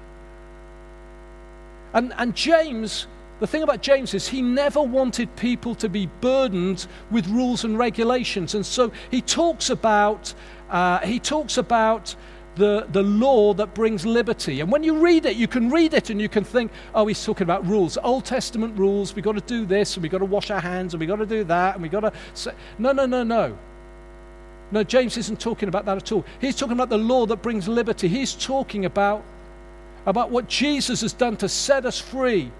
[1.93, 3.07] And, and James
[3.41, 7.77] the thing about James is he never wanted people to be burdened with rules and
[7.77, 8.55] regulations.
[8.55, 10.33] And so he talks about,
[10.71, 12.15] uh, he talks about
[12.57, 14.61] the, the law that brings liberty.
[14.61, 17.25] And when you read it, you can read it and you can think, oh, he's
[17.25, 19.15] talking about rules, Old Testament rules.
[19.15, 21.17] We've got to do this and we've got to wash our hands and we've got
[21.17, 22.13] to do that and we've got to.
[22.35, 23.59] Say, no, no, no, no.
[24.71, 26.25] No, James isn't talking about that at all.
[26.41, 28.09] He's talking about the law that brings liberty.
[28.09, 29.25] He's talking about,
[30.07, 32.51] about what Jesus has done to set us free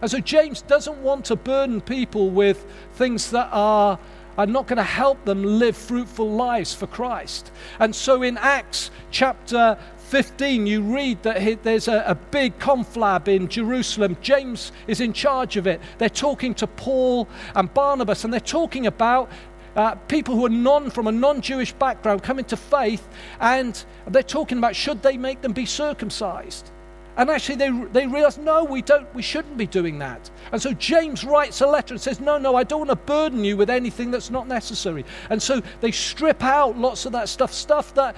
[0.00, 3.98] and so James doesn't want to burden people with things that are,
[4.36, 7.52] are not going to help them live fruitful lives for Christ.
[7.78, 14.16] And so in Acts chapter 15, you read that there's a, big conflab in Jerusalem.
[14.20, 15.80] James is in charge of it.
[15.98, 19.30] They're talking to Paul and Barnabas, and they're talking about
[19.76, 23.06] uh, people who are non from a non-Jewish background coming to faith,
[23.40, 26.70] and they're talking about should they make them be circumcised.
[27.16, 30.30] And actually, they, they realize, no, we, don't, we shouldn't be doing that.
[30.50, 33.44] And so James writes a letter and says, no, no, I don't want to burden
[33.44, 35.04] you with anything that's not necessary.
[35.30, 38.16] And so they strip out lots of that stuff, stuff that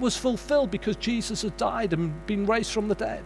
[0.00, 3.22] was fulfilled because Jesus had died and been raised from the dead.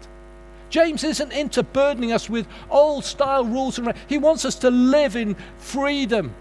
[0.70, 5.14] James isn't into burdening us with old style rules and he wants us to live
[5.14, 6.34] in freedom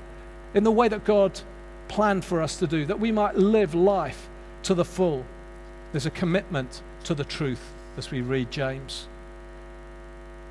[0.55, 1.39] in the way that God
[1.87, 4.29] planned for us to do, that we might live life
[4.63, 5.23] to the full.
[5.91, 9.07] There's a commitment to the truth as we read James.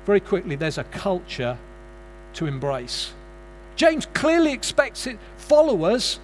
[0.05, 1.57] Very quickly, there's a culture
[2.33, 3.13] to embrace.
[3.75, 6.19] James clearly expects followers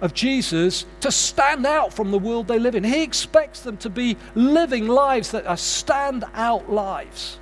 [0.00, 2.82] of Jesus to stand out from the world they live in.
[2.82, 7.38] He expects them to be living lives that are stand out lives.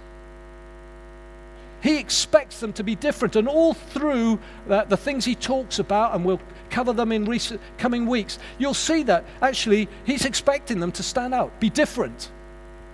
[1.82, 6.14] He expects them to be different, and all through the, the things he talks about,
[6.14, 10.92] and we'll cover them in recent, coming weeks, you'll see that actually he's expecting them
[10.92, 12.30] to stand out, be different.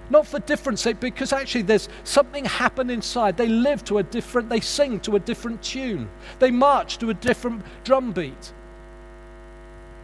[0.08, 3.36] Not for difference sake, because actually there's something happened inside.
[3.36, 6.08] They live to a different, they sing to a different tune.
[6.38, 8.52] They march to a different drum beat.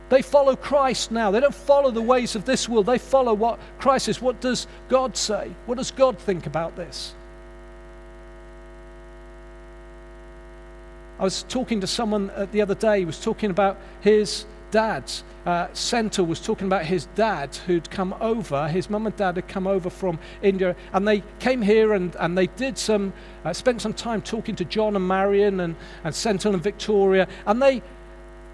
[0.09, 1.31] They follow Christ now.
[1.31, 2.87] They don't follow the ways of this world.
[2.87, 4.21] They follow what Christ is.
[4.21, 5.51] What does God say?
[5.67, 7.15] What does God think about this?
[11.19, 15.23] I was talking to someone uh, the other day, he was talking about his dad's.
[15.47, 19.47] Uh, Center was talking about his dad who'd come over, his mum and dad had
[19.47, 23.13] come over from India, and they came here and, and they did some,
[23.45, 27.63] uh, spent some time talking to John and Marion and, and Sentinel and Victoria, and
[27.63, 27.83] they,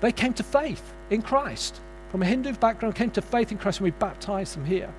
[0.01, 1.81] they came to faith in Christ.
[2.11, 4.93] From a Hindu background, came to faith in Christ, and we baptized them here.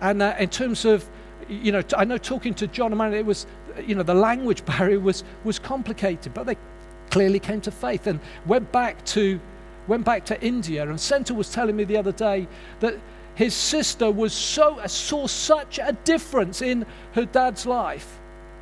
[0.00, 1.08] And uh, in terms of,
[1.48, 3.46] you know, I know talking to John and Marion, it was,
[3.86, 6.56] you know, the language barrier was, was complicated, but they
[7.14, 9.38] clearly came to faith and went back to
[9.86, 10.82] went back to India.
[10.82, 12.48] And Center was telling me the other day
[12.80, 12.96] that
[13.36, 18.18] his sister was so saw such a difference in her dad's life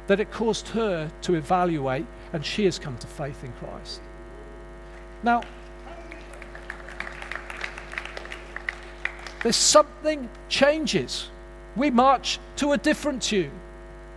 [0.06, 4.02] that it caused her to evaluate, and she has come to faith in Christ.
[5.22, 5.40] Now,
[9.42, 11.30] there's something changes.
[11.74, 13.52] We march to a different tune.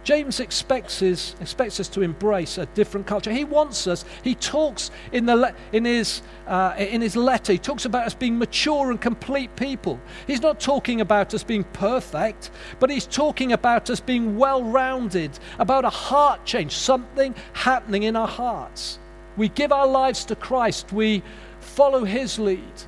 [0.05, 3.31] James expects, his, expects us to embrace a different culture.
[3.31, 7.85] He wants us, he talks in, the, in, his, uh, in his letter, he talks
[7.85, 9.99] about us being mature and complete people.
[10.27, 15.31] He's not talking about us being perfect, but he's talking about us being well rounded,
[15.57, 18.99] about a heart change, something happening in our hearts.
[19.37, 21.23] We give our lives to Christ, we
[21.59, 22.83] follow his lead.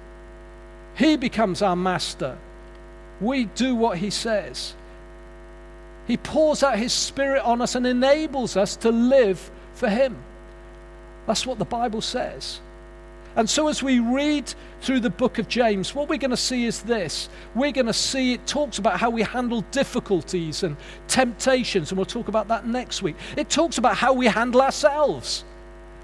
[0.96, 2.38] He becomes our master.
[3.20, 4.76] We do what he says.
[6.08, 10.18] He pours out His Spirit on us and enables us to live for Him.
[11.28, 12.62] That's what the Bible says.
[13.36, 16.66] And so, as we read through the book of James, what we're going to see
[16.66, 17.30] is this.
[17.54, 20.76] We're going to see it talks about how we handle difficulties and
[21.08, 23.16] temptations, and we'll talk about that next week.
[23.36, 25.44] It talks about how we handle ourselves.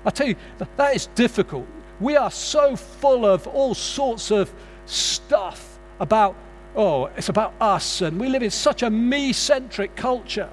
[0.05, 0.35] I tell you,
[0.77, 1.65] that is difficult.
[1.99, 4.53] We are so full of all sorts of
[4.85, 6.35] stuff about
[6.75, 10.49] oh, it's about us, and we live in such a me centric culture.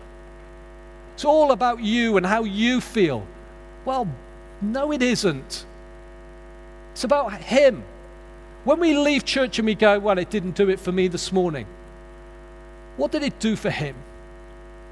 [1.15, 3.27] It's all about you and how you feel.
[3.85, 4.09] Well,
[4.63, 5.67] no, it isn't.
[6.93, 7.83] It's about Him.
[8.65, 11.33] When we leave church and we go, well, it didn't do it for me this
[11.33, 11.67] morning,
[12.97, 13.95] what did it do for Him?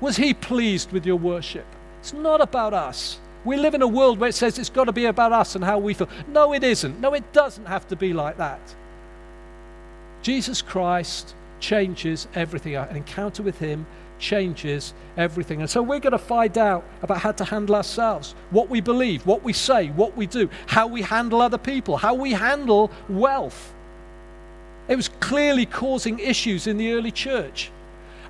[0.00, 1.66] Was He pleased with your worship?
[2.00, 3.18] It's not about us.
[3.44, 5.64] We live in a world where it says it's got to be about us and
[5.64, 6.08] how we feel.
[6.28, 7.00] No, it isn't.
[7.00, 8.60] No, it doesn't have to be like that.
[10.22, 12.76] Jesus Christ changes everything.
[12.76, 13.86] An encounter with Him
[14.18, 15.60] changes everything.
[15.60, 19.26] And so we're going to find out about how to handle ourselves, what we believe,
[19.26, 23.74] what we say, what we do, how we handle other people, how we handle wealth.
[24.88, 27.70] It was clearly causing issues in the early church.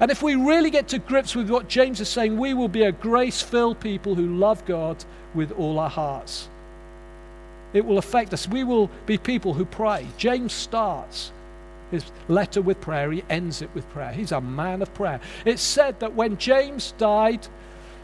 [0.00, 2.82] And if we really get to grips with what James is saying, we will be
[2.82, 6.48] a grace filled people who love God with all our hearts.
[7.72, 8.48] It will affect us.
[8.48, 10.06] We will be people who pray.
[10.16, 11.32] James starts
[11.90, 14.12] his letter with prayer, he ends it with prayer.
[14.12, 15.20] He's a man of prayer.
[15.44, 17.46] It's said that when James died,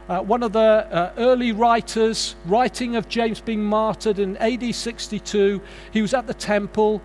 [0.08, 5.60] uh, one of the uh, early writers, writing of James being martyred in AD 62,
[5.92, 7.00] he was at the temple.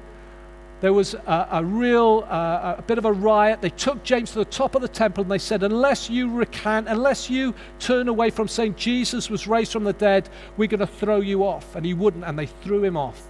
[0.82, 3.62] There was a, a real, uh, a bit of a riot.
[3.62, 6.88] They took James to the top of the temple and they said, Unless you recant,
[6.88, 10.88] unless you turn away from saying Jesus was raised from the dead, we're going to
[10.88, 11.76] throw you off.
[11.76, 13.30] And he wouldn't, and they threw him off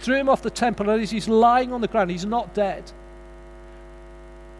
[0.00, 2.90] threw him off the temple, and as he's lying on the ground, he's not dead.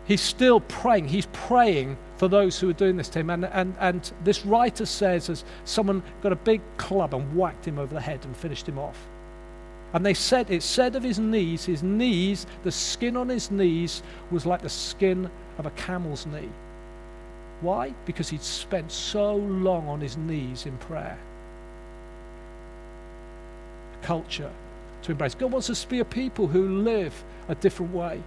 [0.06, 1.08] He's still praying.
[1.08, 3.30] He's praying for those who are doing this to him.
[3.30, 7.78] And, and, and this writer says, as someone got a big club and whacked him
[7.78, 8.96] over the head and finished him off.
[9.92, 14.02] And they said, it said of his knees, his knees, the skin on his knees
[14.30, 16.50] was like the skin of a camel's knee.
[17.62, 17.92] Why?
[18.04, 21.18] Because he'd spent so long on his knees in prayer.
[24.02, 24.52] Culture
[25.06, 25.34] to embrace.
[25.34, 28.22] God wants us to be a people who live a different way.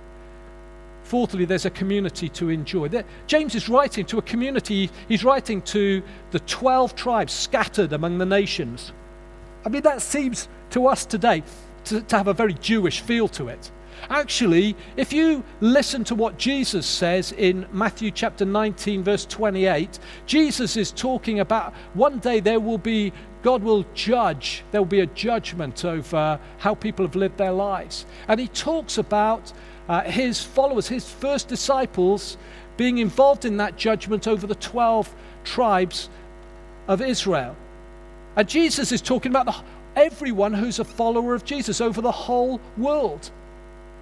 [1.04, 2.90] Fourthly, there's a community to enjoy.
[3.28, 8.26] James is writing to a community, he's writing to the 12 tribes scattered among the
[8.26, 8.92] nations.
[9.66, 11.44] I mean, that seems to us today
[11.86, 13.72] to, to have a very Jewish feel to it.
[14.10, 20.78] Actually, if you listen to what Jesus says in Matthew chapter 19, verse 28, Jesus
[20.78, 25.06] is talking about one day there will be God will judge, there will be a
[25.06, 28.06] judgment over how people have lived their lives.
[28.28, 29.54] And he talks about
[29.88, 32.38] uh, his followers, his first disciples,
[32.78, 36.10] being involved in that judgment over the 12 tribes
[36.88, 37.56] of Israel.
[38.36, 39.56] And Jesus is talking about the,
[39.96, 43.32] everyone who's a follower of Jesus over the whole world.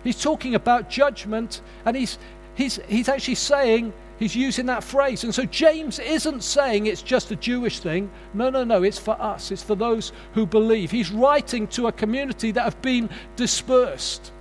[0.03, 2.17] He's talking about judgment, and he's,
[2.55, 5.24] he's, he's actually saying He's using that phrase.
[5.24, 8.09] And so James isn't saying it's just a Jewish thing.
[8.34, 8.84] No, no, no.
[8.84, 10.89] It's for us, it's for those who believe.
[10.89, 14.32] He's writing to a community that have been dispersed,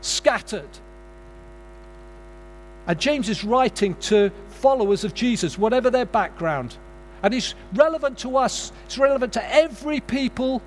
[0.00, 0.68] scattered.
[2.88, 6.76] And James is writing to followers of Jesus, whatever their background.
[7.22, 10.60] And it's relevant to us, it's relevant to every people,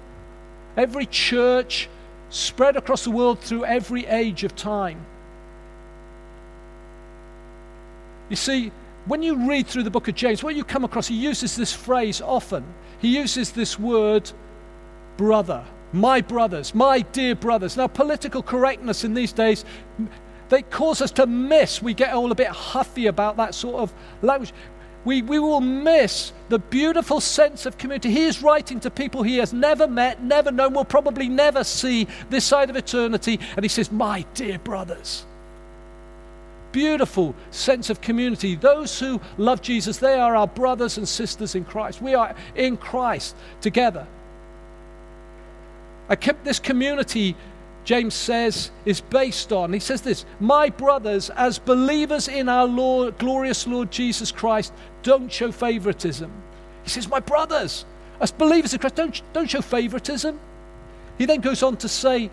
[0.78, 1.90] every church,
[2.30, 5.06] spread across the world through every age of time.
[8.34, 8.72] You see,
[9.06, 11.72] when you read through the book of James, what you come across, he uses this
[11.72, 12.66] phrase often.
[12.98, 14.32] He uses this word,
[15.18, 17.78] brother, my brothers, my dear brothers.
[17.78, 19.66] Now, political correctness in these days,
[20.50, 21.80] they cause us to miss.
[21.80, 24.52] We get all a bit huffy about that sort of language.
[25.06, 28.10] We, we will miss the beautiful sense of community.
[28.10, 32.08] He is writing to people he has never met, never known, will probably never see
[32.32, 33.40] this side of eternity.
[33.56, 35.28] And he says, My dear brothers
[36.74, 38.56] beautiful sense of community.
[38.58, 42.02] Those who love Jesus, they are our brothers and sisters in Christ.
[42.02, 44.06] We are in Christ together.
[46.10, 47.38] I kept this community,
[47.86, 53.18] James says, is based on, he says this, my brothers, as believers in our Lord,
[53.18, 56.30] glorious Lord Jesus Christ, don't show favoritism.
[56.84, 57.86] He says, my brothers,
[58.20, 60.40] as believers in Christ, don't, don't show favoritism.
[61.18, 62.30] He then goes on to say,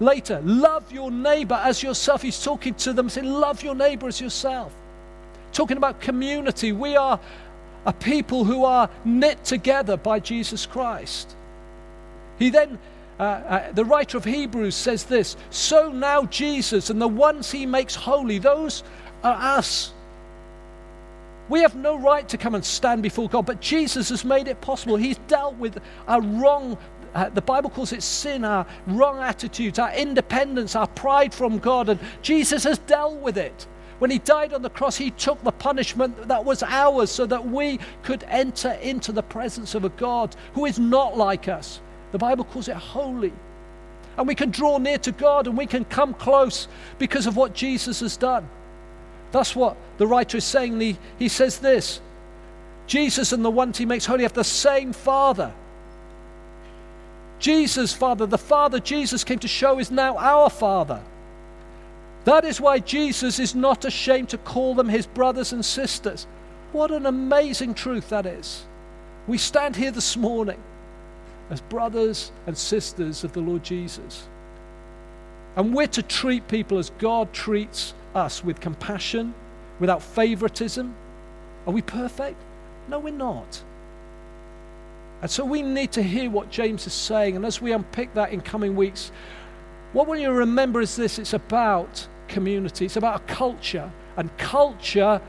[0.00, 0.40] later.
[0.44, 2.22] Love your neighbor as yourself.
[2.22, 4.72] He's talking to them, saying, Love your neighbor as yourself.
[5.52, 6.72] Talking about community.
[6.72, 7.20] We are
[7.86, 11.36] a people who are knit together by Jesus Christ.
[12.38, 12.78] He then,
[13.18, 17.66] uh, uh, the writer of Hebrews says this So now Jesus and the ones he
[17.66, 18.82] makes holy, those
[19.22, 19.92] are us.
[21.48, 24.60] We have no right to come and stand before God, but Jesus has made it
[24.60, 24.96] possible.
[24.96, 26.78] He's dealt with our wrong
[27.14, 31.88] uh, the Bible calls it sin, our wrong attitudes, our independence, our pride from God.
[31.88, 33.66] And Jesus has dealt with it.
[33.98, 37.46] When he died on the cross, he took the punishment that was ours so that
[37.46, 41.80] we could enter into the presence of a God who is not like us.
[42.12, 43.32] The Bible calls it holy.
[44.16, 46.66] And we can draw near to God and we can come close
[46.98, 48.48] because of what Jesus has done.
[49.32, 50.80] That's what the writer is saying.
[50.80, 52.00] He, he says this
[52.86, 55.52] Jesus and the ones he makes holy have the same Father.
[57.40, 61.02] Jesus' Father, the Father Jesus came to show, is now our Father.
[62.24, 66.26] That is why Jesus is not ashamed to call them his brothers and sisters.
[66.72, 68.64] What an amazing truth that is.
[69.26, 70.62] We stand here this morning
[71.48, 74.28] as brothers and sisters of the Lord Jesus.
[75.56, 79.34] And we're to treat people as God treats us with compassion,
[79.80, 80.94] without favoritism.
[81.66, 82.36] Are we perfect?
[82.88, 83.62] No, we're not.
[85.22, 87.36] And so we need to hear what James is saying.
[87.36, 89.12] And as we unpick that in coming weeks,
[89.92, 93.90] what we need to remember is this it's about community, it's about a culture.
[94.16, 95.20] And culture,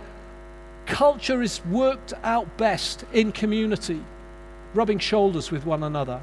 [0.86, 4.02] culture is worked out best in community,
[4.74, 6.22] rubbing shoulders with one another.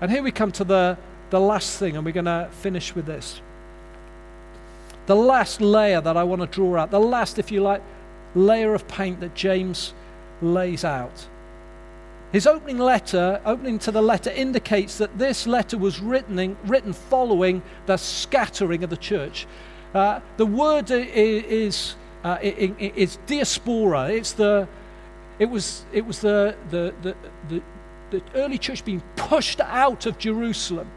[0.00, 0.98] And here we come to the,
[1.30, 3.40] the last thing, and we're going to finish with this.
[5.06, 7.82] The last layer that I want to draw out, the last, if you like,
[8.34, 9.92] layer of paint that James
[10.40, 11.26] lays out
[12.32, 17.62] his opening letter, opening to the letter, indicates that this letter was written, written following
[17.84, 19.46] the scattering of the church.
[19.94, 24.10] Uh, the word is, uh, is diaspora.
[24.10, 24.66] It's the,
[25.38, 27.16] it was, it was the, the, the,
[27.50, 27.62] the,
[28.10, 30.88] the early church being pushed out of Jerusalem.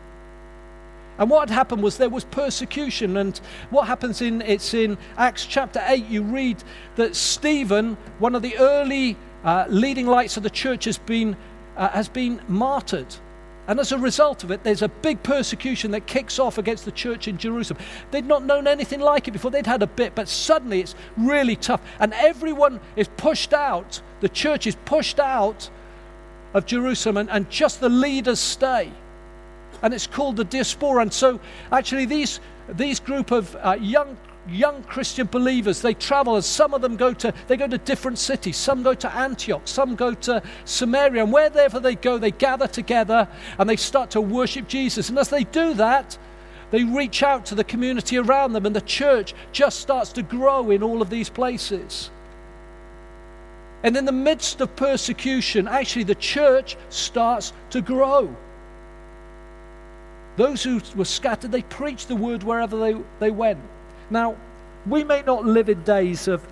[1.17, 3.17] And what had happened was there was persecution.
[3.17, 3.37] And
[3.69, 6.63] what happens in it's in Acts chapter 8, you read
[6.95, 11.37] that Stephen, one of the early uh, leading lights of the church has been,
[11.77, 13.15] uh, has been martyred.
[13.67, 16.91] And as a result of it, there's a big persecution that kicks off against the
[16.91, 17.81] church in Jerusalem.
[18.11, 19.49] They'd not known anything like it before.
[19.49, 21.81] They'd had a bit, but suddenly it's really tough.
[21.99, 24.01] And everyone is pushed out.
[24.19, 25.69] The church is pushed out
[26.53, 28.91] of Jerusalem, and, and just the leaders stay.
[29.81, 31.01] And it's called the diaspora.
[31.01, 31.39] And so,
[31.71, 32.39] actually, these,
[32.69, 34.15] these group of uh, young
[34.47, 35.81] young Christian believers.
[35.81, 38.57] They travel, and some of them go to they go to different cities.
[38.57, 43.27] Some go to Antioch, some go to Samaria, and wherever they go, they gather together
[43.57, 45.09] and they start to worship Jesus.
[45.09, 46.17] And as they do that,
[46.71, 50.71] they reach out to the community around them, and the church just starts to grow
[50.71, 52.09] in all of these places.
[53.83, 58.35] And in the midst of persecution, actually, the church starts to grow.
[60.37, 63.59] Those who were scattered, they preached the word wherever they, they went.
[64.09, 64.35] Now,
[64.85, 66.45] we may not live in days of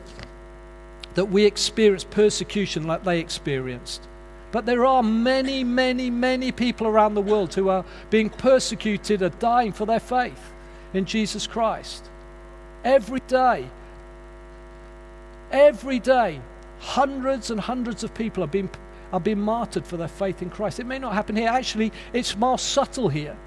[1.16, 4.08] that we experience persecution like they experienced.
[4.52, 9.30] But there are many, many, many people around the world who are being persecuted or
[9.30, 10.54] dying for their faith
[10.94, 12.06] in Jesus Christ.
[12.84, 13.68] Every day,
[15.52, 16.40] every day,
[16.80, 18.70] hundreds and hundreds of people are being,
[19.12, 20.80] are being martyred for their faith in Christ.
[20.80, 21.50] It may not happen here.
[21.50, 23.38] Actually, it's more subtle here.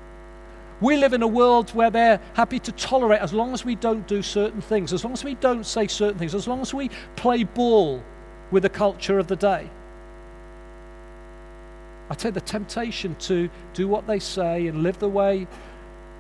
[0.81, 4.07] We live in a world where they're happy to tolerate as long as we don't
[4.07, 6.91] do certain things, as long as we don't say certain things, as long as we
[7.17, 8.03] play ball
[8.51, 9.71] with the culture of the day.
[12.09, 15.49] I you, the temptation to do what they say and live the way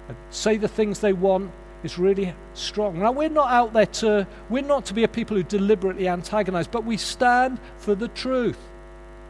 [0.09, 1.53] and say the things they want
[1.85, 2.99] is really strong.
[2.99, 6.67] Now, we're not out there to, we're not to be a people who deliberately antagonize,
[6.67, 8.59] but we stand for the truth,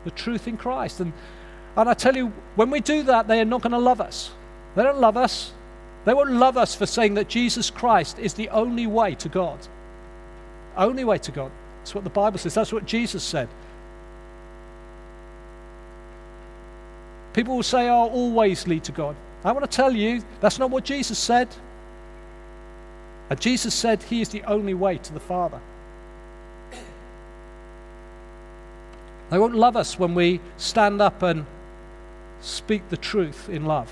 [0.05, 1.01] the truth in Christ.
[1.01, 1.13] And,
[1.77, 4.31] and I tell you, when we do that, they are not going to love us.
[4.77, 5.53] They don't love us.
[6.05, 9.59] They won't love us for saying that Jesus Christ is the only way to God.
[10.77, 11.51] Only way to God.
[11.79, 12.55] That's what the Bible says.
[12.55, 13.49] That's what Jesus said.
[17.33, 19.17] People will say, I'll always lead to God.
[19.45, 21.49] I want to tell you, that's not what Jesus said.
[23.31, 25.61] And Jesus said he is the only way to the Father.
[29.31, 31.47] They won't love us when we stand up and
[32.41, 33.91] speak the truth in love.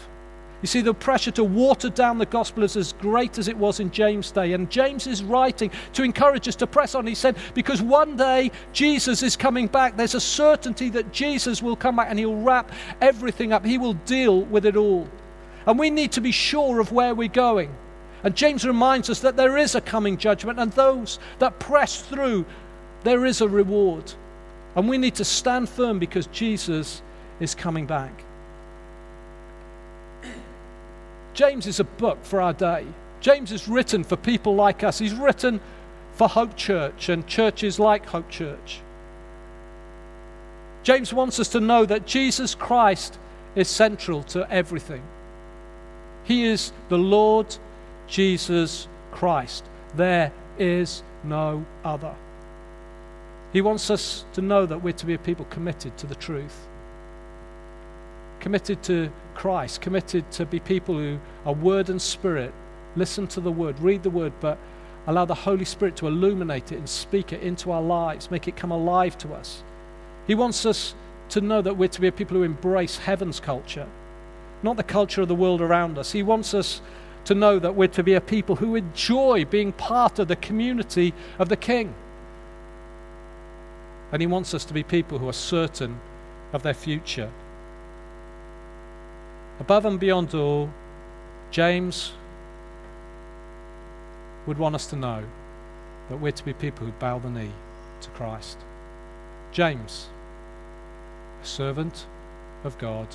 [0.65, 3.81] You see, the pressure to water down the gospel is as great as it was
[3.81, 4.55] in James' day.
[4.55, 7.07] And James is writing to encourage us to press on.
[7.07, 9.95] He said, because one day Jesus is coming back.
[9.95, 13.93] There's a certainty that Jesus will come back and he'll wrap everything up, he will
[14.07, 15.07] deal with it all.
[15.67, 17.77] And we need to be sure of where we're going.
[18.23, 22.47] And James reminds us that there is a coming judgment, and those that press through,
[23.03, 24.11] there is a reward.
[24.77, 27.03] And we need to stand firm because Jesus
[27.39, 28.25] is coming back.
[31.35, 32.87] James is a book for our day.
[33.21, 34.99] James is written for people like us.
[34.99, 35.61] He's written
[36.13, 38.81] for Hope Church and churches like Hope Church.
[40.85, 43.19] James wants us to know that Jesus Christ
[43.57, 45.03] is central to everything.
[46.25, 47.57] He is the Lord
[48.07, 49.65] Jesus Christ.
[49.97, 52.15] There is no other.
[53.53, 56.69] He wants us to know that we're to be a people committed to the truth
[58.41, 62.53] committed to Christ, committed to be people who are word and spirit,
[62.97, 64.59] listen to the word, read the word, but
[65.07, 68.57] allow the Holy Spirit to illuminate it and speak it into our lives, make it
[68.57, 69.63] come alive to us.
[70.27, 70.95] He wants us
[71.31, 73.87] to know that we're to be a people who embrace heaven's culture,
[74.63, 76.13] not the culture of the world around us.
[76.13, 76.81] He wants us
[77.25, 81.13] to know that we're to be a people who enjoy being part of the community
[81.39, 81.95] of the King.
[84.13, 85.99] And He wants us to be people who are certain
[86.53, 87.31] of their future.
[89.61, 90.69] Above and beyond all,
[91.51, 92.13] James
[94.47, 95.23] would want us to know
[96.09, 97.53] that we're to be people who bow the knee
[98.01, 98.59] to Christ.
[99.53, 100.09] James,
[101.43, 102.07] a servant
[102.65, 103.07] of God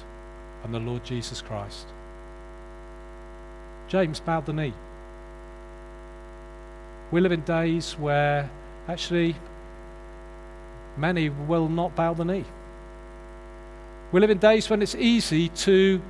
[0.63, 1.87] and the Lord Jesus Christ.
[3.87, 4.73] James bowed the knee.
[7.11, 8.49] We live in days where
[8.87, 9.35] actually
[10.97, 12.45] many will not bow the knee.
[14.11, 16.01] We live in days when it's easy to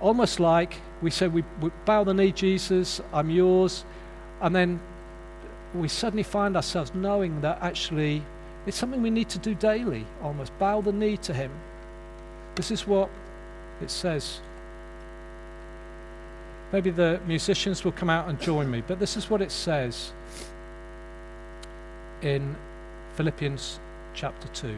[0.00, 3.84] almost like we said, we, we bow the knee, Jesus, I'm yours.
[4.40, 4.80] And then
[5.74, 8.22] we suddenly find ourselves knowing that actually
[8.66, 10.56] it's something we need to do daily, almost.
[10.58, 11.50] Bow the knee to Him.
[12.56, 13.08] This is what
[13.80, 14.40] it says.
[16.72, 20.12] Maybe the musicians will come out and join me, but this is what it says
[22.22, 22.56] in
[23.14, 23.78] Philippians
[24.14, 24.76] chapter 2.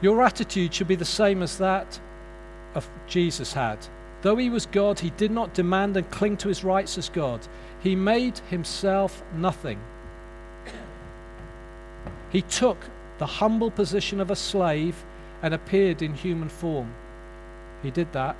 [0.00, 2.00] Your attitude should be the same as that
[2.74, 3.78] of Jesus had.
[4.22, 7.46] Though he was God, he did not demand and cling to his rights as God.
[7.82, 9.80] He made himself nothing.
[12.30, 12.78] He took
[13.18, 15.04] the humble position of a slave
[15.42, 16.92] and appeared in human form.
[17.82, 18.36] He did that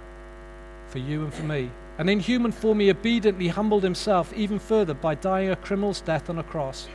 [0.89, 1.71] for you and for me.
[1.99, 6.31] And in human form, he obediently humbled himself even further by dying a criminal's death
[6.31, 6.89] on a cross.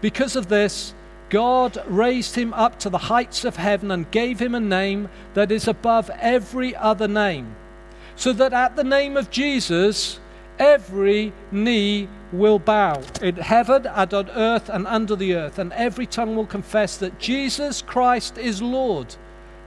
[0.00, 0.94] Because of this,
[1.30, 5.52] God raised him up to the heights of heaven and gave him a name that
[5.52, 7.54] is above every other name,
[8.16, 10.20] so that at the name of Jesus,
[10.58, 16.06] every knee will bow in heaven and on earth and under the earth, and every
[16.06, 19.14] tongue will confess that Jesus Christ is Lord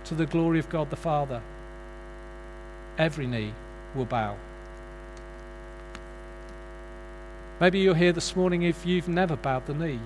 [0.06, 1.42] to the glory of God the Father.
[2.98, 3.54] Every knee
[3.96, 4.36] will bow.
[7.60, 10.00] Maybe you're here this morning if you've never bowed the knee.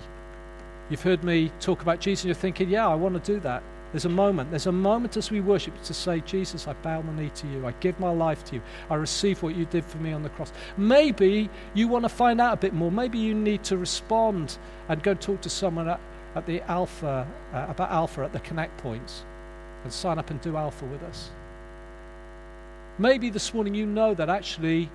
[0.90, 3.64] You've heard me talk about Jesus, you're thinking, yeah, I want to do that.
[3.92, 4.50] There's a moment.
[4.50, 7.66] There's a moment as we worship to say, Jesus, I bow my knee to you.
[7.66, 8.62] I give my life to you.
[8.90, 10.52] I receive what you did for me on the cross.
[10.76, 12.92] Maybe you want to find out a bit more.
[12.92, 14.58] Maybe you need to respond
[14.90, 16.00] and go talk to someone at,
[16.36, 19.24] at the Alpha, uh, about Alpha at the Connect points
[19.84, 21.32] and sign up and do Alpha with us.
[22.98, 24.90] Maybe this morning you know that actually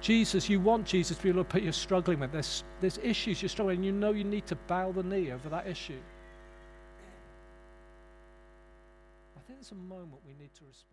[0.00, 2.32] Jesus, you want Jesus to be able to put you're struggling with.
[2.32, 5.48] There's, there's issues you're struggling, and you know you need to bow the knee over
[5.48, 5.98] that issue.
[9.36, 10.87] I think there's a moment we need to respond.